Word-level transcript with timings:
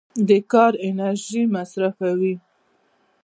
د 0.27 0.29
کار 0.51 0.73
انرژي 0.89 1.43
مصرفوي. 1.55 2.35